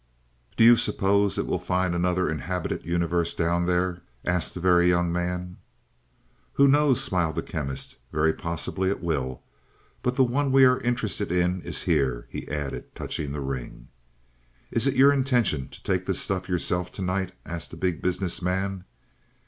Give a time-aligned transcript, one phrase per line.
[0.57, 5.11] "Do you suppose it will find another inhabited universe down there?" asked the Very Young
[5.11, 5.57] Man.
[6.53, 7.97] "Who knows," smiled the Chemist.
[8.11, 9.43] "Very possibly it will.
[10.01, 13.89] But the one we are interested in is here," he added, touching the ring.
[14.71, 18.41] "Is it your intention to take this stuff yourself to night?" asked the Big Business
[18.41, 18.85] Man.